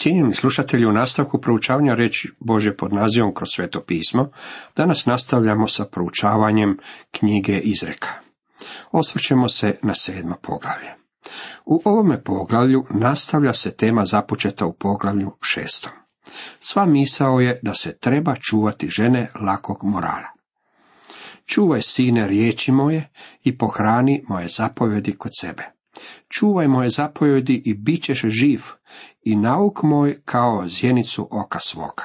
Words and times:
Cijenjeni 0.00 0.34
slušatelji, 0.34 0.86
u 0.86 0.92
nastavku 0.92 1.40
proučavanja 1.40 1.94
reći 1.94 2.32
Bože 2.38 2.76
pod 2.76 2.92
nazivom 2.92 3.34
kroz 3.34 3.48
sveto 3.52 3.84
pismo, 3.86 4.30
danas 4.76 5.06
nastavljamo 5.06 5.66
sa 5.66 5.84
proučavanjem 5.84 6.78
knjige 7.10 7.58
Izreka. 7.58 8.08
Osvrćemo 8.92 9.48
se 9.48 9.78
na 9.82 9.94
sedmo 9.94 10.36
poglavlje. 10.42 10.94
U 11.64 11.82
ovome 11.84 12.22
poglavlju 12.24 12.84
nastavlja 12.90 13.52
se 13.52 13.76
tema 13.76 14.04
započeta 14.04 14.66
u 14.66 14.72
poglavlju 14.72 15.32
šestom. 15.42 15.92
Sva 16.60 16.86
misao 16.86 17.40
je 17.40 17.60
da 17.62 17.74
se 17.74 17.98
treba 17.98 18.34
čuvati 18.36 18.88
žene 18.88 19.30
lakog 19.40 19.78
morala. 19.82 20.28
Čuvaj 21.46 21.82
sine 21.82 22.28
riječi 22.28 22.72
moje 22.72 23.10
i 23.42 23.58
pohrani 23.58 24.24
moje 24.28 24.48
zapovjedi 24.48 25.16
kod 25.16 25.32
sebe. 25.40 25.79
Čuvaj 26.28 26.68
moje 26.68 26.88
zapovjedi 26.88 27.62
i 27.64 27.74
bit 27.74 28.02
ćeš 28.02 28.24
živ, 28.28 28.62
i 29.22 29.36
nauk 29.36 29.82
moj 29.82 30.20
kao 30.24 30.68
zjenicu 30.68 31.28
oka 31.30 31.58
svoga. 31.58 32.04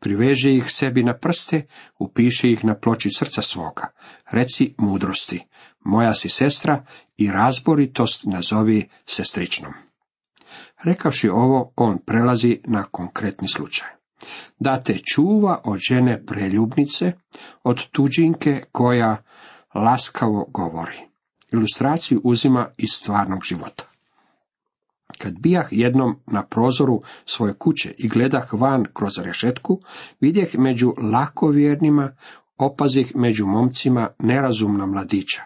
Priveži 0.00 0.56
ih 0.56 0.64
sebi 0.68 1.02
na 1.02 1.18
prste, 1.18 1.66
upiši 1.98 2.48
ih 2.48 2.64
na 2.64 2.74
ploči 2.74 3.10
srca 3.10 3.42
svoga. 3.42 3.88
Reci 4.30 4.74
mudrosti, 4.78 5.46
moja 5.84 6.14
si 6.14 6.28
sestra 6.28 6.84
i 7.16 7.30
razboritost 7.30 8.24
nazovi 8.24 8.88
sestričnom. 9.06 9.72
Rekavši 10.84 11.28
ovo, 11.28 11.72
on 11.76 11.98
prelazi 12.06 12.60
na 12.64 12.82
konkretni 12.82 13.48
slučaj. 13.48 13.88
Da 14.58 14.82
te 14.82 14.98
čuva 15.14 15.60
od 15.64 15.78
žene 15.88 16.26
preljubnice, 16.26 17.12
od 17.62 17.88
tuđinke 17.90 18.62
koja 18.72 19.16
laskavo 19.74 20.46
govori. 20.48 21.15
Ilustraciju 21.52 22.20
uzima 22.24 22.68
iz 22.76 22.90
stvarnog 22.92 23.44
života. 23.44 23.84
Kad 25.18 25.38
bijah 25.38 25.66
jednom 25.70 26.16
na 26.26 26.46
prozoru 26.46 27.00
svoje 27.26 27.54
kuće 27.54 27.94
i 27.98 28.08
gledah 28.08 28.52
van 28.52 28.84
kroz 28.94 29.18
rešetku, 29.18 29.80
vidjeh 30.20 30.58
među 30.58 30.92
lakovjernima, 31.12 32.12
opazih 32.58 33.12
među 33.16 33.46
momcima 33.46 34.08
nerazumna 34.18 34.86
mladića. 34.86 35.42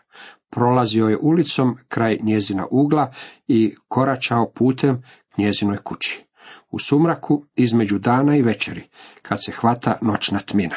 Prolazio 0.50 1.06
je 1.06 1.18
ulicom 1.22 1.76
kraj 1.88 2.18
njezina 2.22 2.66
ugla 2.70 3.12
i 3.48 3.74
koračao 3.88 4.50
putem 4.54 5.02
k 5.34 5.38
njezinoj 5.38 5.78
kući. 5.78 6.24
U 6.70 6.78
sumraku 6.78 7.44
između 7.54 7.98
dana 7.98 8.36
i 8.36 8.42
večeri, 8.42 8.88
kad 9.22 9.44
se 9.44 9.52
hvata 9.52 9.98
noćna 10.02 10.38
tmina. 10.38 10.76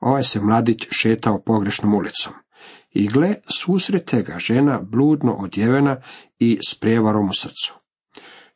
Ovaj 0.00 0.22
se 0.22 0.40
mladić 0.40 0.86
šetao 0.90 1.42
pogrešnom 1.42 1.94
ulicom. 1.94 2.32
I 2.90 3.08
gle, 3.08 3.34
susrete 3.48 4.22
ga 4.22 4.38
žena 4.38 4.80
bludno 4.82 5.32
odjevena 5.32 5.96
i 6.38 6.58
s 6.68 6.74
prijevarom 6.74 7.28
u 7.28 7.32
srcu. 7.32 7.74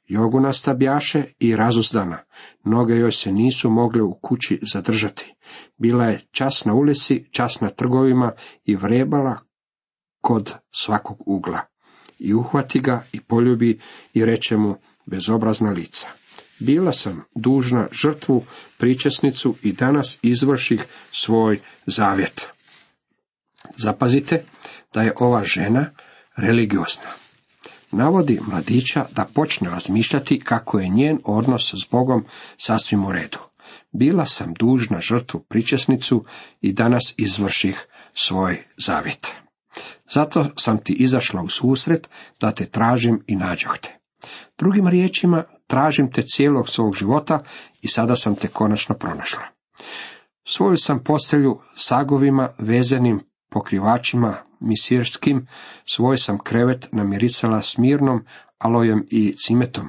Jogunasta 0.06 0.74
bjaše 0.74 1.24
i 1.38 1.56
razuzdana, 1.56 2.18
noge 2.64 2.94
joj 2.94 3.12
se 3.12 3.32
nisu 3.32 3.70
mogle 3.70 4.02
u 4.02 4.18
kući 4.22 4.58
zadržati. 4.72 5.34
Bila 5.78 6.04
je 6.06 6.20
čas 6.30 6.64
na 6.64 6.74
ulici, 6.74 7.24
čas 7.30 7.60
na 7.60 7.70
trgovima 7.70 8.32
i 8.64 8.76
vrebala 8.76 9.38
kod 10.20 10.52
svakog 10.70 11.22
ugla. 11.26 11.60
I 12.18 12.34
uhvati 12.34 12.80
ga 12.80 13.04
i 13.12 13.20
poljubi 13.20 13.80
i 14.14 14.24
reče 14.24 14.56
mu 14.56 14.76
bezobrazna 15.06 15.70
lica. 15.70 16.08
Bila 16.58 16.92
sam 16.92 17.24
dužna 17.34 17.88
žrtvu, 17.92 18.44
pričesnicu 18.78 19.54
i 19.62 19.72
danas 19.72 20.18
izvrših 20.22 20.84
svoj 21.10 21.60
zavjet. 21.86 22.51
Zapazite 23.76 24.44
da 24.94 25.02
je 25.02 25.12
ova 25.20 25.44
žena 25.44 25.90
religiozna. 26.36 27.10
Navodi 27.92 28.40
mladića 28.48 29.06
da 29.10 29.26
počne 29.34 29.70
razmišljati 29.70 30.40
kako 30.40 30.78
je 30.78 30.88
njen 30.88 31.18
odnos 31.24 31.74
s 31.74 31.90
Bogom 31.90 32.24
sasvim 32.58 33.04
u 33.04 33.12
redu. 33.12 33.38
Bila 33.92 34.26
sam 34.26 34.54
dužna 34.54 35.00
žrtvu 35.00 35.44
pričesnicu 35.48 36.24
i 36.60 36.72
danas 36.72 37.14
izvrših 37.16 37.86
svoj 38.12 38.58
zavjet. 38.86 39.32
Zato 40.14 40.46
sam 40.56 40.78
ti 40.78 40.92
izašla 40.92 41.42
u 41.42 41.48
susret 41.48 42.10
da 42.40 42.52
te 42.52 42.66
tražim 42.66 43.24
i 43.26 43.36
nađoh 43.36 43.78
te. 43.78 43.98
Drugim 44.58 44.88
riječima, 44.88 45.44
tražim 45.66 46.12
te 46.12 46.22
cijelog 46.22 46.68
svog 46.68 46.96
života 46.96 47.42
i 47.82 47.88
sada 47.88 48.16
sam 48.16 48.34
te 48.34 48.48
konačno 48.48 48.94
pronašla. 48.94 49.42
Svoju 50.48 50.76
sam 50.76 51.04
postelju 51.04 51.60
sagovima 51.76 52.48
vezenim 52.58 53.20
pokrivačima 53.52 54.34
misirskim, 54.60 55.46
svoj 55.84 56.16
sam 56.16 56.38
krevet 56.38 56.88
namirisala 56.92 57.62
smirnom, 57.62 58.24
alojem 58.58 59.06
i 59.10 59.34
cimetom. 59.36 59.88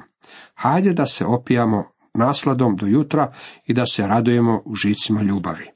Hajde 0.54 0.92
da 0.92 1.06
se 1.06 1.26
opijamo 1.26 1.84
nasladom 2.14 2.76
do 2.76 2.86
jutra 2.86 3.32
i 3.66 3.74
da 3.74 3.86
se 3.86 4.06
radujemo 4.06 4.62
u 4.64 4.74
žicima 4.74 5.22
ljubavi. 5.22 5.70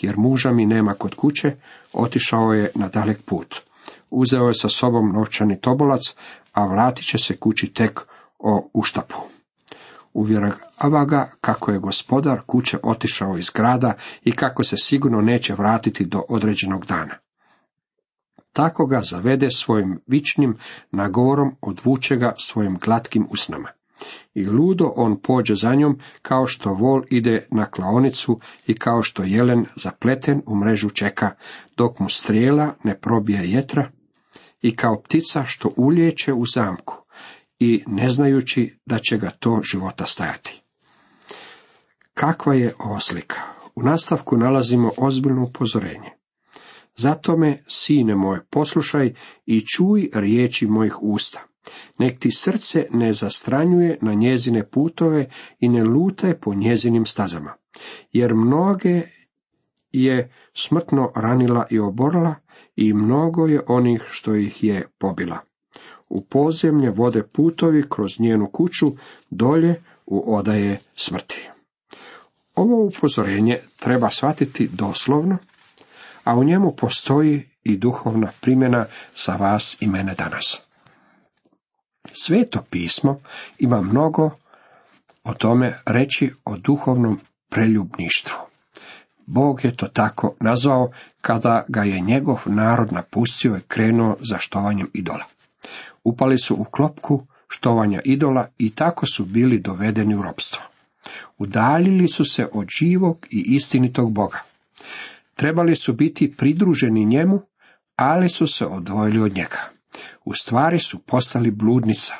Jer 0.00 0.16
muža 0.16 0.52
mi 0.52 0.66
nema 0.66 0.94
kod 0.94 1.14
kuće, 1.14 1.56
otišao 1.92 2.52
je 2.52 2.70
na 2.74 2.88
dalek 2.88 3.22
put. 3.24 3.60
Uzeo 4.10 4.48
je 4.48 4.54
sa 4.54 4.68
sobom 4.68 5.12
novčani 5.12 5.60
tobolac, 5.60 6.14
a 6.52 6.66
vratit 6.66 7.06
će 7.06 7.18
se 7.18 7.36
kući 7.36 7.74
tek 7.74 8.00
o 8.38 8.70
uštapu. 8.74 9.16
Uvjerava 10.12 11.04
ga 11.08 11.30
kako 11.40 11.70
je 11.70 11.78
gospodar 11.78 12.40
kuće 12.46 12.78
otišao 12.82 13.38
iz 13.38 13.50
grada 13.50 13.94
i 14.22 14.32
kako 14.32 14.64
se 14.64 14.76
sigurno 14.76 15.20
neće 15.20 15.54
vratiti 15.54 16.04
do 16.04 16.22
određenog 16.28 16.86
dana. 16.86 17.14
Tako 18.52 18.86
ga 18.86 19.00
zavede 19.00 19.50
svojim 19.50 20.00
vičnim 20.06 20.56
nagovorom, 20.90 21.56
odvuče 21.60 22.16
ga 22.16 22.34
svojim 22.38 22.78
glatkim 22.78 23.26
usnama. 23.30 23.68
I 24.34 24.46
ludo 24.46 24.92
on 24.96 25.20
pođe 25.20 25.54
za 25.54 25.74
njom, 25.74 25.98
kao 26.22 26.46
što 26.46 26.74
vol 26.74 27.02
ide 27.10 27.46
na 27.50 27.66
klaonicu 27.66 28.40
i 28.66 28.74
kao 28.74 29.02
što 29.02 29.22
jelen 29.22 29.66
zapleten 29.76 30.42
u 30.46 30.56
mrežu 30.56 30.90
čeka, 30.90 31.30
dok 31.76 31.98
mu 31.98 32.08
strijela 32.08 32.74
ne 32.84 32.98
probije 32.98 33.50
jetra, 33.50 33.90
i 34.62 34.76
kao 34.76 35.02
ptica 35.02 35.44
što 35.44 35.72
ulijeće 35.76 36.32
u 36.32 36.44
zamku, 36.54 36.96
i 37.58 37.84
ne 37.86 38.08
znajući 38.08 38.78
da 38.86 38.98
će 38.98 39.18
ga 39.18 39.30
to 39.30 39.60
života 39.62 40.06
stajati. 40.06 40.62
Kakva 42.14 42.54
je 42.54 42.74
ovo 42.78 43.00
slika? 43.00 43.40
U 43.74 43.82
nastavku 43.82 44.36
nalazimo 44.36 44.90
ozbiljno 44.98 45.42
upozorenje. 45.42 46.21
Zato 46.96 47.36
me, 47.36 47.62
sine 47.66 48.14
moj, 48.14 48.40
poslušaj 48.50 49.14
i 49.46 49.60
čuj 49.60 50.10
riječi 50.14 50.66
mojih 50.66 51.02
usta. 51.02 51.40
Nek 51.98 52.18
ti 52.18 52.30
srce 52.30 52.86
ne 52.90 53.12
zastranjuje 53.12 53.98
na 54.02 54.14
njezine 54.14 54.66
putove 54.66 55.26
i 55.60 55.68
ne 55.68 55.84
lutaj 55.84 56.34
po 56.34 56.54
njezinim 56.54 57.06
stazama. 57.06 57.54
Jer 58.12 58.34
mnoge 58.34 59.02
je 59.92 60.32
smrtno 60.54 61.12
ranila 61.16 61.66
i 61.70 61.78
oborila 61.78 62.34
i 62.76 62.92
mnogo 62.92 63.46
je 63.46 63.62
onih 63.66 64.02
što 64.10 64.34
ih 64.34 64.64
je 64.64 64.88
pobila. 64.98 65.38
U 66.08 66.24
pozemlje 66.24 66.90
vode 66.90 67.22
putovi 67.22 67.84
kroz 67.88 68.20
njenu 68.20 68.46
kuću, 68.46 68.86
dolje 69.30 69.82
u 70.06 70.36
odaje 70.36 70.78
smrti. 70.94 71.48
Ovo 72.54 72.84
upozorenje 72.84 73.58
treba 73.76 74.10
shvatiti 74.10 74.68
doslovno 74.72 75.38
a 76.24 76.34
u 76.36 76.44
njemu 76.44 76.72
postoji 76.76 77.48
i 77.64 77.76
duhovna 77.76 78.28
primjena 78.40 78.84
za 79.24 79.32
vas 79.36 79.76
i 79.80 79.86
mene 79.86 80.14
danas. 80.14 80.60
Sveto 82.12 82.62
pismo 82.70 83.20
ima 83.58 83.80
mnogo 83.80 84.30
o 85.24 85.34
tome 85.34 85.78
reći 85.86 86.32
o 86.44 86.56
duhovnom 86.56 87.20
preljubništvu. 87.48 88.36
Bog 89.26 89.64
je 89.64 89.76
to 89.76 89.88
tako 89.88 90.34
nazvao 90.40 90.90
kada 91.20 91.64
ga 91.68 91.82
je 91.82 92.00
njegov 92.00 92.40
narod 92.46 92.92
napustio 92.92 93.56
i 93.56 93.68
krenuo 93.68 94.16
za 94.20 94.38
štovanjem 94.38 94.90
idola. 94.92 95.24
Upali 96.04 96.38
su 96.38 96.54
u 96.54 96.64
klopku 96.64 97.26
štovanja 97.48 98.00
idola 98.04 98.48
i 98.58 98.70
tako 98.70 99.06
su 99.06 99.24
bili 99.24 99.58
dovedeni 99.58 100.14
u 100.14 100.22
robstvo. 100.22 100.62
Udaljili 101.38 102.08
su 102.08 102.24
se 102.24 102.48
od 102.52 102.68
živog 102.68 103.26
i 103.30 103.44
istinitog 103.46 104.12
Boga. 104.12 104.51
Trebali 105.34 105.76
su 105.76 105.92
biti 105.92 106.34
pridruženi 106.36 107.04
njemu, 107.04 107.40
ali 107.96 108.28
su 108.28 108.46
se 108.46 108.66
odvojili 108.66 109.20
od 109.20 109.36
njega. 109.36 109.58
U 110.24 110.34
stvari 110.34 110.78
su 110.78 110.98
postali 110.98 111.50
bludnica, 111.50 112.14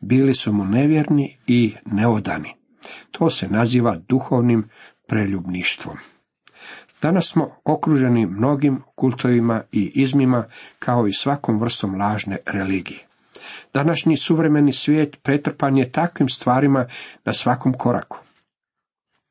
bili 0.00 0.34
su 0.34 0.52
mu 0.52 0.64
nevjerni 0.64 1.36
i 1.46 1.74
neodani. 1.84 2.54
To 3.10 3.30
se 3.30 3.48
naziva 3.48 3.96
duhovnim 4.08 4.68
preljubništvom. 5.06 5.96
Danas 7.02 7.28
smo 7.28 7.48
okruženi 7.64 8.26
mnogim 8.26 8.82
kultovima 8.94 9.62
i 9.72 9.92
izmima 9.94 10.44
kao 10.78 11.06
i 11.06 11.12
svakom 11.12 11.60
vrstom 11.60 11.94
lažne 11.94 12.38
religije. 12.46 13.00
Današnji 13.74 14.16
suvremeni 14.16 14.72
svijet 14.72 15.16
pretrpan 15.22 15.76
je 15.76 15.92
takvim 15.92 16.28
stvarima 16.28 16.86
na 17.24 17.32
svakom 17.32 17.72
koraku. 17.72 18.18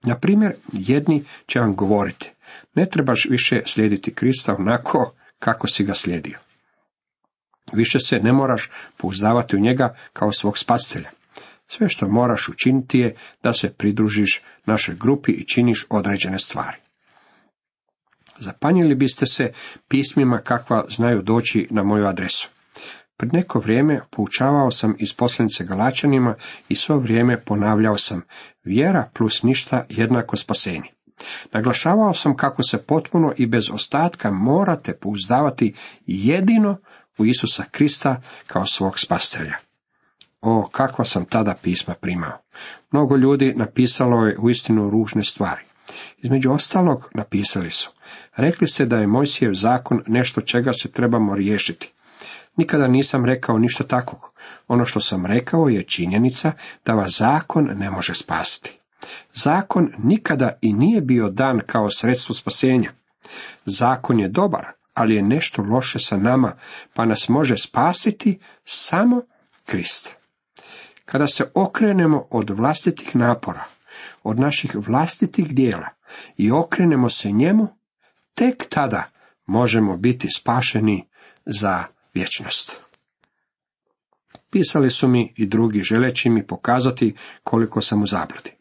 Na 0.03 0.15
primjer, 0.15 0.53
jedni 0.73 1.23
će 1.47 1.59
vam 1.59 1.75
govoriti, 1.75 2.31
ne 2.75 2.89
trebaš 2.89 3.27
više 3.29 3.61
slijediti 3.65 4.13
Krista 4.13 4.55
onako 4.59 5.13
kako 5.39 5.67
si 5.67 5.83
ga 5.83 5.93
slijedio. 5.93 6.39
Više 7.73 7.99
se 7.99 8.19
ne 8.19 8.33
moraš 8.33 8.71
pouzdavati 8.97 9.55
u 9.55 9.59
njega 9.59 9.95
kao 10.13 10.31
svog 10.31 10.57
spastelja. 10.57 11.09
Sve 11.67 11.89
što 11.89 12.07
moraš 12.07 12.49
učiniti 12.49 12.99
je 12.99 13.15
da 13.43 13.53
se 13.53 13.73
pridružiš 13.73 14.41
našoj 14.65 14.95
grupi 14.95 15.31
i 15.31 15.47
činiš 15.47 15.85
određene 15.89 16.39
stvari. 16.39 16.77
Zapanjili 18.39 18.95
biste 18.95 19.25
se 19.25 19.51
pismima 19.87 20.37
kakva 20.37 20.85
znaju 20.89 21.21
doći 21.21 21.67
na 21.71 21.83
moju 21.83 22.05
adresu. 22.05 22.49
Pred 23.17 23.33
neko 23.33 23.59
vrijeme 23.59 24.01
poučavao 24.11 24.71
sam 24.71 24.95
iz 24.99 25.13
poslanice 25.13 25.63
Galačanima 25.63 26.35
i 26.69 26.75
svo 26.75 26.97
vrijeme 26.97 27.41
ponavljao 27.41 27.97
sam 27.97 28.21
vjera 28.63 29.09
plus 29.13 29.43
ništa 29.43 29.85
jednako 29.89 30.37
spasenje. 30.37 30.96
Naglašavao 31.53 32.13
sam 32.13 32.35
kako 32.35 32.63
se 32.63 32.77
potpuno 32.77 33.33
i 33.37 33.45
bez 33.45 33.69
ostatka 33.73 34.31
morate 34.31 34.93
pouzdavati 34.93 35.73
jedino 36.05 36.77
u 37.17 37.25
Isusa 37.25 37.63
Krista 37.71 38.21
kao 38.47 38.65
svog 38.65 38.99
spastelja. 38.99 39.57
O, 40.41 40.69
kakva 40.71 41.05
sam 41.05 41.25
tada 41.25 41.55
pisma 41.63 41.93
primao. 42.01 42.37
Mnogo 42.91 43.15
ljudi 43.15 43.53
napisalo 43.55 44.25
je 44.25 44.37
uistinu 44.39 44.89
ružne 44.89 45.23
stvari. 45.23 45.61
Između 46.17 46.51
ostalog 46.51 47.09
napisali 47.13 47.69
su. 47.69 47.91
Rekli 48.35 48.67
ste 48.67 48.85
da 48.85 48.97
je 48.97 49.07
Mojsijev 49.07 49.53
zakon 49.53 50.03
nešto 50.07 50.41
čega 50.41 50.73
se 50.73 50.91
trebamo 50.91 51.35
riješiti. 51.35 51.93
Nikada 52.57 52.87
nisam 52.87 53.25
rekao 53.25 53.57
ništa 53.57 53.83
takvog. 53.83 54.31
Ono 54.67 54.85
što 54.85 54.99
sam 54.99 55.25
rekao 55.25 55.69
je 55.69 55.83
činjenica 55.83 56.51
da 56.85 56.93
vas 56.93 57.17
zakon 57.17 57.69
ne 57.75 57.91
može 57.91 58.13
spasiti. 58.13 58.76
Zakon 59.33 59.93
nikada 59.97 60.57
i 60.61 60.73
nije 60.73 61.01
bio 61.01 61.29
dan 61.29 61.61
kao 61.65 61.89
sredstvo 61.89 62.35
spasenja. 62.35 62.91
Zakon 63.65 64.19
je 64.19 64.27
dobar, 64.27 64.65
ali 64.93 65.15
je 65.15 65.21
nešto 65.21 65.61
loše 65.61 65.99
sa 65.99 66.17
nama, 66.17 66.57
pa 66.93 67.05
nas 67.05 67.29
može 67.29 67.57
spasiti 67.57 68.39
samo 68.63 69.21
Krist. 69.65 70.15
Kada 71.05 71.27
se 71.27 71.51
okrenemo 71.53 72.27
od 72.31 72.49
vlastitih 72.49 73.15
napora, 73.15 73.63
od 74.23 74.39
naših 74.39 74.71
vlastitih 74.75 75.55
dijela 75.55 75.89
i 76.37 76.51
okrenemo 76.51 77.09
se 77.09 77.31
njemu, 77.31 77.67
tek 78.33 78.65
tada 78.69 79.03
možemo 79.45 79.97
biti 79.97 80.27
spašeni 80.35 81.07
za 81.45 81.83
vječnost. 82.13 82.81
Pisali 84.49 84.89
su 84.89 85.07
mi 85.07 85.33
i 85.35 85.45
drugi 85.45 85.79
želeći 85.79 86.29
mi 86.29 86.47
pokazati 86.47 87.15
koliko 87.43 87.81
sam 87.81 88.03
u 88.03 88.05
zabludi. 88.05 88.56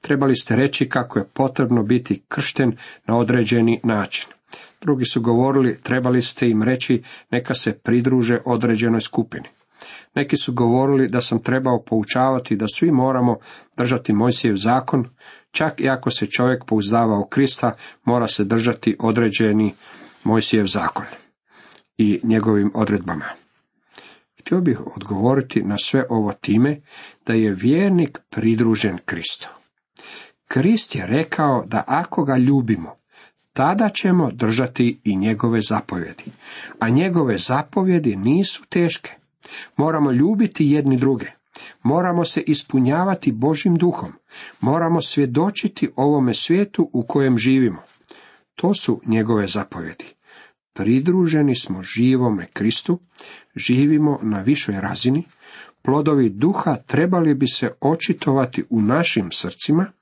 Trebali 0.00 0.36
ste 0.36 0.56
reći 0.56 0.88
kako 0.88 1.18
je 1.18 1.28
potrebno 1.34 1.82
biti 1.82 2.22
kršten 2.28 2.76
na 3.06 3.16
određeni 3.16 3.80
način. 3.84 4.26
Drugi 4.80 5.04
su 5.04 5.20
govorili, 5.20 5.80
trebali 5.82 6.22
ste 6.22 6.48
im 6.48 6.62
reći 6.62 7.02
neka 7.30 7.54
se 7.54 7.72
pridruže 7.72 8.38
određenoj 8.46 9.00
skupini. 9.00 9.48
Neki 10.14 10.36
su 10.36 10.52
govorili 10.52 11.08
da 11.08 11.20
sam 11.20 11.42
trebao 11.42 11.82
poučavati 11.82 12.56
da 12.56 12.66
svi 12.74 12.92
moramo 12.92 13.36
držati 13.76 14.12
Mojsijev 14.12 14.56
zakon, 14.56 15.08
čak 15.50 15.80
i 15.80 15.88
ako 15.88 16.10
se 16.10 16.26
čovjek 16.26 16.64
pouzdava 16.64 17.18
u 17.18 17.26
Krista, 17.26 17.72
mora 18.04 18.26
se 18.26 18.44
držati 18.44 18.96
određeni 19.00 19.74
Mojsijev 20.24 20.66
zakon 20.66 21.04
i 21.98 22.20
njegovim 22.22 22.70
odredbama. 22.74 23.24
Htio 24.40 24.60
bih 24.60 24.80
odgovoriti 24.96 25.62
na 25.62 25.76
sve 25.76 26.04
ovo 26.08 26.32
time 26.32 26.80
da 27.26 27.32
je 27.32 27.54
vjernik 27.54 28.18
pridružen 28.30 28.98
Kristu. 29.04 29.57
Krist 30.48 30.94
je 30.94 31.06
rekao 31.06 31.64
da 31.66 31.84
ako 31.86 32.24
ga 32.24 32.36
ljubimo, 32.36 32.96
tada 33.52 33.88
ćemo 33.88 34.30
držati 34.32 35.00
i 35.04 35.16
njegove 35.16 35.60
zapovjedi. 35.60 36.24
A 36.78 36.88
njegove 36.88 37.38
zapovjedi 37.38 38.16
nisu 38.16 38.64
teške. 38.68 39.12
Moramo 39.76 40.12
ljubiti 40.12 40.70
jedni 40.70 40.96
druge. 40.96 41.26
Moramo 41.82 42.24
se 42.24 42.40
ispunjavati 42.40 43.32
Božim 43.32 43.76
duhom. 43.76 44.12
Moramo 44.60 45.00
svjedočiti 45.00 45.88
ovome 45.96 46.34
svijetu 46.34 46.90
u 46.92 47.02
kojem 47.02 47.38
živimo. 47.38 47.82
To 48.54 48.74
su 48.74 49.00
njegove 49.06 49.46
zapovjedi. 49.46 50.04
Pridruženi 50.72 51.54
smo 51.54 51.82
živome 51.82 52.46
Kristu, 52.52 52.98
živimo 53.56 54.18
na 54.22 54.40
višoj 54.40 54.80
razini, 54.80 55.24
plodovi 55.82 56.28
duha 56.28 56.76
trebali 56.86 57.34
bi 57.34 57.46
se 57.48 57.72
očitovati 57.80 58.64
u 58.70 58.82
našim 58.82 59.32
srcima 59.32 59.92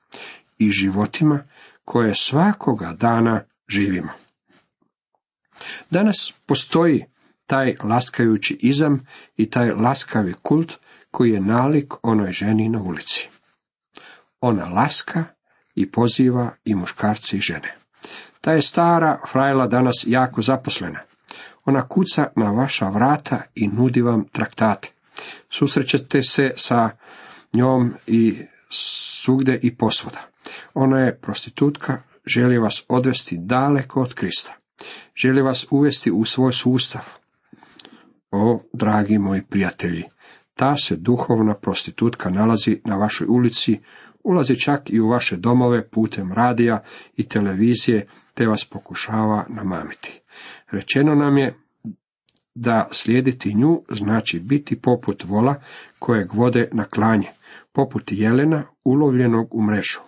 i 0.58 0.70
životima 0.70 1.44
koje 1.84 2.14
svakoga 2.14 2.92
dana 2.92 3.44
živimo. 3.68 4.10
Danas 5.90 6.32
postoji 6.46 7.04
taj 7.46 7.76
laskajući 7.82 8.58
izam 8.60 9.06
i 9.36 9.50
taj 9.50 9.70
laskavi 9.70 10.34
kult 10.42 10.72
koji 11.10 11.30
je 11.30 11.40
nalik 11.40 11.94
onoj 12.02 12.32
ženi 12.32 12.68
na 12.68 12.82
ulici. 12.82 13.28
Ona 14.40 14.64
laska 14.64 15.24
i 15.74 15.90
poziva 15.90 16.50
i 16.64 16.74
muškarci 16.74 17.36
i 17.36 17.40
žene. 17.40 17.74
Ta 18.40 18.52
je 18.52 18.62
stara 18.62 19.20
frajla 19.32 19.66
danas 19.66 20.04
jako 20.06 20.42
zaposlena. 20.42 21.00
Ona 21.64 21.88
kuca 21.88 22.26
na 22.36 22.50
vaša 22.50 22.88
vrata 22.88 23.42
i 23.54 23.68
nudi 23.68 24.02
vam 24.02 24.24
traktate. 24.24 24.88
Susrećete 25.50 26.22
se 26.22 26.52
sa 26.56 26.90
njom 27.52 27.94
i 28.06 28.42
svugde 28.70 29.58
i 29.62 29.76
posvuda. 29.76 30.35
Ona 30.74 31.00
je 31.00 31.18
prostitutka, 31.18 32.02
želi 32.26 32.58
vas 32.58 32.84
odvesti 32.88 33.38
daleko 33.40 34.02
od 34.02 34.14
Krista. 34.14 34.54
Želi 35.16 35.42
vas 35.42 35.66
uvesti 35.70 36.10
u 36.10 36.24
svoj 36.24 36.52
sustav. 36.52 37.02
O, 38.30 38.60
dragi 38.72 39.18
moji 39.18 39.42
prijatelji, 39.42 40.04
ta 40.54 40.76
se 40.76 40.96
duhovna 40.96 41.54
prostitutka 41.54 42.30
nalazi 42.30 42.80
na 42.84 42.96
vašoj 42.96 43.26
ulici, 43.30 43.80
ulazi 44.24 44.60
čak 44.60 44.90
i 44.90 45.00
u 45.00 45.08
vaše 45.08 45.36
domove 45.36 45.88
putem 45.88 46.32
radija 46.32 46.82
i 47.16 47.28
televizije, 47.28 48.06
te 48.34 48.46
vas 48.46 48.64
pokušava 48.64 49.46
namamiti. 49.48 50.20
Rečeno 50.70 51.14
nam 51.14 51.38
je 51.38 51.54
da 52.54 52.88
slijediti 52.90 53.54
nju 53.54 53.82
znači 53.90 54.40
biti 54.40 54.80
poput 54.80 55.24
vola 55.24 55.54
kojeg 55.98 56.32
vode 56.32 56.68
na 56.72 56.84
klanje, 56.84 57.28
poput 57.72 58.12
jelena 58.12 58.64
ulovljenog 58.84 59.54
u 59.54 59.62
mrežu. 59.62 60.00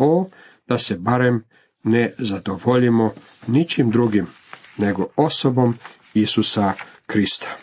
O, 0.00 0.28
da 0.68 0.78
se 0.78 0.96
barem 0.96 1.44
ne 1.82 2.14
zadovoljimo 2.18 3.12
ničim 3.46 3.90
drugim, 3.90 4.26
nego 4.76 5.06
osobom 5.16 5.74
Isusa 6.14 6.72
Krista. 7.06 7.56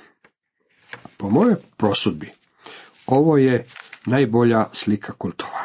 Po 1.18 1.30
mojoj 1.30 1.56
prosudbi, 1.78 2.32
ovo 3.06 3.38
je 3.38 3.66
najbolja 4.06 4.66
slika 4.74 5.14
kultova. 5.14 5.62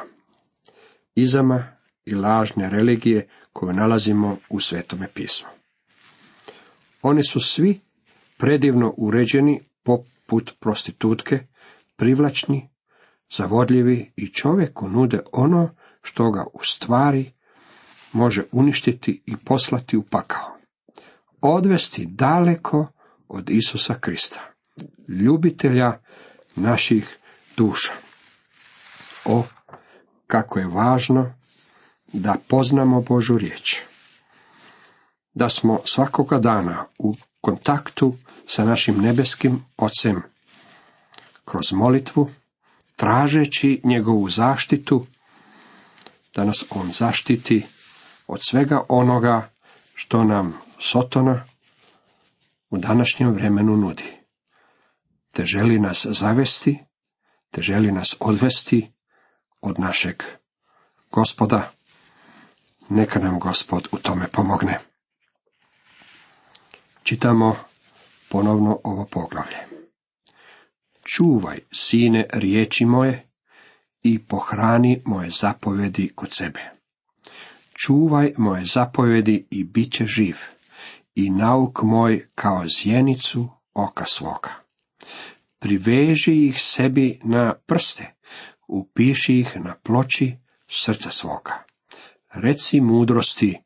Izama 1.15 1.65
i 2.05 2.15
lažne 2.15 2.71
religije 2.71 3.29
koje 3.53 3.75
nalazimo 3.75 4.37
u 4.49 4.61
Svetome 4.61 5.09
pismu. 5.15 5.49
Oni 7.03 7.25
su 7.25 7.41
svi 7.41 7.81
predivno 8.37 8.95
uređeni 8.97 9.61
poput 9.83 10.53
prostitutke, 10.61 11.39
privlačni, 11.97 12.69
zavodljivi 13.31 14.13
i 14.17 14.27
čovjeku 14.27 14.89
nude 14.89 15.21
ono 15.33 15.71
što 16.03 16.31
ga 16.31 16.45
u 16.53 16.65
stvari 16.65 17.33
može 18.13 18.45
uništiti 18.53 19.23
i 19.27 19.37
poslati 19.37 19.97
u 19.97 20.03
pakao. 20.03 20.57
Odvesti 21.41 22.07
daleko 22.07 22.87
od 23.29 23.51
Isusa 23.51 23.95
Krista, 23.95 24.41
ljubitelja 25.09 26.01
naših 26.57 27.19
duša. 27.57 27.93
O, 29.25 29.45
kako 30.27 30.59
je 30.59 30.67
važno 30.67 31.35
da 32.13 32.37
poznamo 32.49 33.01
Božu 33.01 33.39
riječ. 33.39 33.81
Da 35.35 35.49
smo 35.49 35.81
svakoga 35.85 36.39
dana 36.39 36.85
u 36.99 37.15
kontaktu 37.41 38.17
sa 38.47 38.65
našim 38.65 39.01
nebeskim 39.01 39.65
Ocem, 39.77 40.23
kroz 41.45 41.73
molitvu, 41.73 42.29
tražeći 42.97 43.81
njegovu 43.85 44.29
zaštitu, 44.29 45.07
da 46.35 46.45
nas 46.45 46.65
on 46.71 46.93
zaštiti 46.93 47.67
od 48.27 48.41
svega 48.43 48.85
onoga 48.89 49.51
što 49.95 50.25
nam 50.25 50.59
Sotona 50.79 51.45
u 52.71 52.79
današnjem 52.79 53.35
vremenu 53.35 53.77
nudi. 53.77 54.17
Te 55.33 55.45
želi 55.45 55.79
nas 55.79 56.07
zavesti, 56.11 56.79
te 57.51 57.63
želi 57.63 57.93
nas 57.93 58.17
odvesti 58.21 58.93
od 59.61 59.81
našeg 59.81 60.23
gospoda. 61.11 61.71
Neka 62.89 63.19
nam 63.19 63.39
gospod 63.39 63.89
u 63.93 63.99
tome 63.99 64.29
pomogne. 64.29 64.79
Čitamo 67.03 67.57
ponovno 68.29 68.81
ovo 68.85 69.07
poglavlje. 69.11 69.59
Čuvaj, 71.05 71.59
sine, 71.73 72.27
riječi 72.33 72.85
moje 72.85 73.32
i 74.03 74.19
pohrani 74.19 75.03
moje 75.05 75.31
zapovedi 75.31 76.13
kod 76.15 76.33
sebe. 76.33 76.61
Čuvaj 77.75 78.33
moje 78.37 78.65
zapovedi 78.65 79.47
i 79.51 79.65
bit 79.65 79.93
će 79.93 80.07
živ, 80.07 80.37
i 81.15 81.31
nauk 81.31 81.83
moj 81.83 82.29
kao 82.35 82.65
zjenicu 82.69 83.49
oka 83.75 84.05
svoga. 84.05 84.51
Priveži 85.59 86.47
ih 86.47 86.63
sebi 86.63 87.21
na 87.25 87.55
prste, 87.67 88.15
upiši 88.69 89.39
ih 89.39 89.57
na 89.57 89.75
ploči 89.83 90.37
srca 90.69 91.11
svoga. 91.11 91.65
Reci 92.31 92.81
mudrosti, 92.81 93.59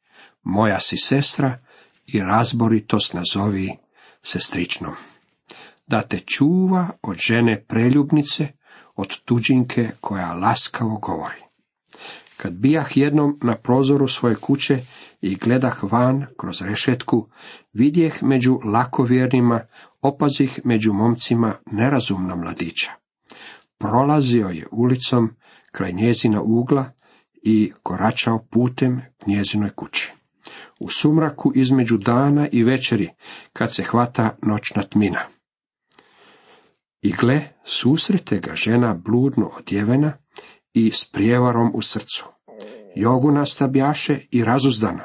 moja 0.43 0.81
si 0.81 0.97
sestra, 0.97 1.59
i 2.07 2.21
razboritost 2.21 3.15
nazovi 3.15 3.77
sestričnom. 4.23 4.95
Da 5.87 6.03
te 6.03 6.21
čuva 6.21 6.91
od 7.03 7.17
žene 7.17 7.65
preljubnice, 7.69 8.49
od 8.97 9.21
tuđinke 9.25 9.91
koja 10.01 10.33
laskavo 10.33 10.99
govori. 10.99 11.43
Kad 12.37 12.53
bijah 12.53 12.97
jednom 12.97 13.39
na 13.43 13.55
prozoru 13.57 14.09
svoje 14.09 14.35
kuće 14.37 14.83
i 15.21 15.35
gledah 15.35 15.83
van 15.83 16.27
kroz 16.39 16.63
rešetku, 16.63 17.29
vidjeh 17.73 18.23
među 18.23 18.61
lakovjernima, 18.65 19.61
opazih 20.03 20.61
među 20.65 20.93
momcima 20.93 21.55
nerazumna 21.67 22.35
mladića. 22.35 22.91
Prolazio 23.79 24.49
je 24.49 24.67
ulicom 24.73 25.31
kraj 25.73 25.93
njezina 25.93 26.43
ugla 26.43 26.93
i 27.43 27.73
koračao 27.83 28.45
putem 28.51 29.01
k 29.19 29.27
njezinoj 29.27 29.71
kući. 29.71 30.13
U 30.81 30.89
sumraku 30.89 31.53
između 31.55 31.97
dana 31.97 32.49
i 32.53 32.63
večeri, 32.63 33.11
kad 33.53 33.75
se 33.75 33.83
hvata 33.83 34.37
noćna 34.43 34.83
tmina. 34.83 35.21
I 37.07 37.13
gle, 37.21 37.49
susrete 37.65 38.39
ga 38.39 38.55
žena 38.55 38.95
bludno 38.95 39.51
odjevena 39.59 40.13
i 40.75 40.91
s 40.91 41.05
prijevarom 41.05 41.71
u 41.75 41.83
srcu. 41.83 42.25
Jogu 42.97 43.31
nastabjaše 43.31 44.21
i 44.31 44.45
razuzdana. 44.45 45.05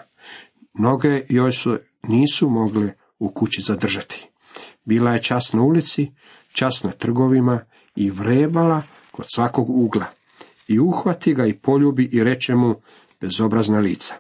Noge 0.80 1.26
joj 1.30 1.52
su 1.52 1.78
nisu 2.04 2.50
mogle 2.50 2.94
u 3.20 3.30
kući 3.30 3.62
zadržati. 3.62 4.30
Bila 4.86 5.12
je 5.12 5.22
čas 5.22 5.54
na 5.54 5.62
ulici, 5.62 6.12
čas 6.54 6.84
na 6.84 6.92
trgovima 6.92 7.60
i 7.96 8.10
vrebala 8.10 8.82
kod 9.12 9.26
svakog 9.36 9.70
ugla. 9.70 10.06
I 10.68 10.80
uhvati 10.80 11.34
ga 11.34 11.46
i 11.46 11.58
poljubi 11.58 12.10
i 12.12 12.24
reče 12.24 12.56
mu 12.56 12.76
bezobrazna 13.20 13.80
lica. 13.80 14.14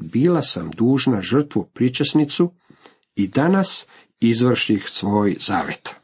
Bila 0.00 0.42
sam 0.42 0.70
dužna 0.70 1.22
žrtvu 1.22 1.68
pričesnicu 1.74 2.50
i 3.14 3.28
danas 3.28 3.86
izvrših 4.20 4.88
svoj 4.88 5.36
zavet. 5.40 5.99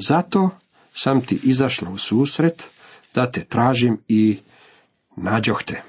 Zato 0.00 0.50
sam 0.94 1.20
ti 1.20 1.38
izašla 1.42 1.90
u 1.90 1.98
susret, 1.98 2.70
da 3.14 3.30
te 3.30 3.44
tražim 3.44 3.98
i 4.08 4.38
nađoh 5.16 5.62
te. 5.64 5.82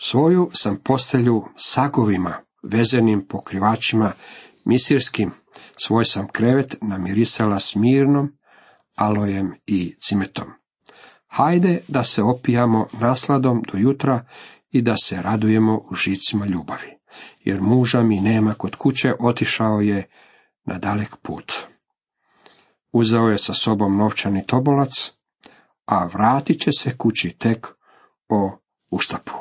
Svoju 0.00 0.50
sam 0.52 0.80
postelju 0.84 1.44
sagovima, 1.56 2.34
vezenim 2.62 3.26
pokrivačima, 3.28 4.12
misirskim, 4.64 5.30
svoj 5.76 6.04
sam 6.04 6.28
krevet 6.28 6.76
namirisala 6.80 7.60
smirnom, 7.60 8.32
alojem 8.94 9.54
i 9.66 9.94
cimetom. 10.00 10.46
Hajde 11.26 11.80
da 11.88 12.04
se 12.04 12.22
opijamo 12.22 12.86
nasladom 13.00 13.62
do 13.72 13.78
jutra 13.78 14.26
i 14.70 14.82
da 14.82 14.94
se 14.96 15.22
radujemo 15.22 15.86
u 15.90 15.94
žicima 15.94 16.46
ljubavi, 16.46 16.98
jer 17.44 17.60
muža 17.60 18.02
mi 18.02 18.20
nema 18.20 18.54
kod 18.54 18.76
kuće, 18.76 19.14
otišao 19.20 19.80
je 19.80 20.08
na 20.64 20.78
dalek 20.78 21.16
put. 21.22 21.71
Uzeo 22.92 23.28
je 23.28 23.38
sa 23.38 23.54
sobom 23.54 23.96
novčani 23.96 24.46
tobolac, 24.46 25.12
a 25.86 26.04
vratit 26.04 26.60
će 26.60 26.70
se 26.72 26.96
kući 26.96 27.36
tek 27.38 27.66
o 28.28 28.58
ustapu. 28.90 29.32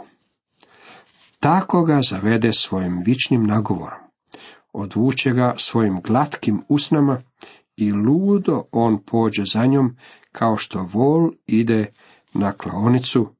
Tako 1.39 1.84
ga 1.84 2.01
zavede 2.10 2.53
svojim 2.53 3.03
vičnim 3.05 3.43
nagovorom, 3.43 4.00
odvuče 4.74 5.31
ga 5.31 5.53
svojim 5.58 6.01
glatkim 6.01 6.63
usnama 6.70 7.22
i 7.75 7.91
ludo 7.91 8.63
on 8.72 9.03
pođe 9.05 9.43
za 9.46 9.65
njom 9.65 9.96
kao 10.31 10.58
što 10.58 10.89
vol 10.93 11.31
ide 11.46 11.93
na 12.34 12.51
klaonicu 12.51 13.36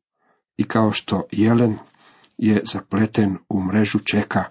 i 0.58 0.64
kao 0.64 0.92
što 0.92 1.24
jelen 1.32 1.78
je 2.38 2.62
zapleten 2.66 3.38
u 3.50 3.64
mrežu 3.64 4.00
čeka, 4.00 4.44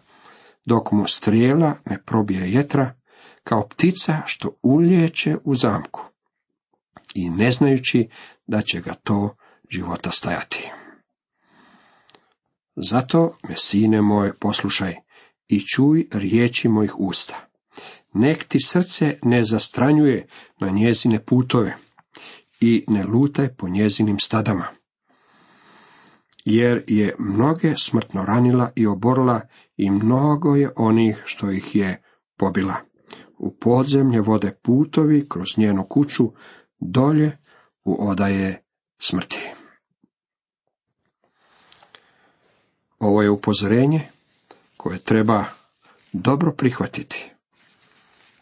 dok 0.65 0.93
mu 0.93 1.07
strijela 1.07 1.75
ne 1.87 2.03
probije 2.07 2.53
jetra, 2.53 2.95
kao 3.45 3.69
ptica 3.69 4.23
što 4.27 4.57
uljeće 4.63 5.37
u 5.45 5.55
zamku 5.55 6.01
i 7.15 7.31
ne 7.31 7.51
znajući 7.51 8.09
da 8.47 8.63
će 8.63 8.81
ga 8.81 8.95
to 8.95 9.37
života 9.71 10.11
stajati. 10.11 10.71
Zato 12.77 13.37
me, 13.49 13.55
sine 13.57 14.03
moje, 14.03 14.35
poslušaj 14.35 14.95
i 15.49 15.61
čuj 15.61 16.09
riječi 16.13 16.69
mojih 16.69 16.95
usta. 16.99 17.47
Nek 18.13 18.45
ti 18.45 18.59
srce 18.65 19.19
ne 19.23 19.45
zastranjuje 19.45 20.27
na 20.61 20.69
njezine 20.71 21.25
putove 21.25 21.75
i 22.61 22.85
ne 22.89 23.05
lutaj 23.05 23.49
po 23.55 23.69
njezinim 23.69 24.19
stadama. 24.19 24.65
Jer 26.45 26.85
je 26.87 27.15
mnoge 27.19 27.75
smrtno 27.77 28.25
ranila 28.25 28.73
i 28.77 28.87
oborila 28.87 29.41
i 29.77 29.91
mnogo 29.91 30.57
je 30.57 30.73
onih 30.77 31.23
što 31.25 31.51
ih 31.51 31.77
je 31.77 32.03
pobila. 32.37 32.90
U 33.41 33.51
podzemlje 33.51 34.21
vode 34.21 34.53
putovi 34.63 35.27
kroz 35.29 35.59
njenu 35.59 35.85
kuću, 35.85 36.33
dolje 36.79 37.39
u 37.85 38.09
odaje 38.09 38.63
smrti. 38.99 39.41
Ovo 42.99 43.23
je 43.23 43.31
upozorenje 43.31 44.09
koje 44.77 44.99
treba 44.99 45.45
dobro 46.13 46.53
prihvatiti, 46.53 47.31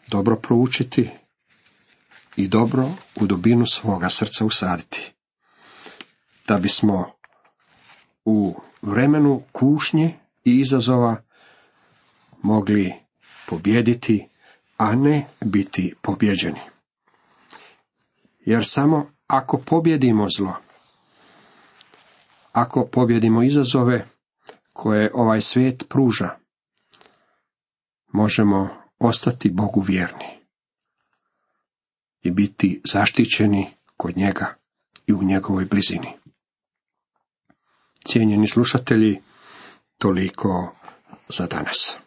dobro 0.07 0.35
proučiti 0.35 1.09
i 2.35 2.47
dobro 2.47 2.89
u 3.15 3.25
dubinu 3.25 3.65
svoga 3.65 4.09
srca 4.09 4.45
usaditi, 4.45 5.13
da 6.47 6.57
bismo 6.57 7.11
u 8.25 8.55
vremenu 8.81 9.43
kušnje 9.51 10.13
i 10.43 10.59
izazova 10.59 11.23
mogli 12.43 12.93
pobjediti, 13.47 14.27
a 14.79 14.95
ne 14.95 15.27
biti 15.41 15.93
pobjeđeni. 16.01 16.59
Jer 18.39 18.65
samo 18.65 19.11
ako 19.27 19.57
pobjedimo 19.57 20.27
zlo, 20.37 20.55
ako 22.51 22.87
pobjedimo 22.91 23.43
izazove 23.43 24.05
koje 24.73 25.11
ovaj 25.13 25.41
svijet 25.41 25.85
pruža, 25.89 26.29
možemo 28.07 28.69
ostati 28.99 29.49
Bogu 29.49 29.81
vjerni 29.81 30.39
i 32.21 32.31
biti 32.31 32.81
zaštićeni 32.85 33.67
kod 33.97 34.17
njega 34.17 34.55
i 35.07 35.13
u 35.13 35.23
njegovoj 35.23 35.65
blizini. 35.65 36.13
Cijenjeni 38.05 38.47
slušatelji, 38.47 39.19
toliko 39.97 40.75
za 41.29 41.47
danas. 41.47 41.97